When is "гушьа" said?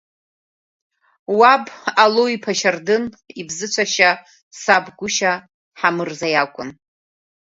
4.97-5.33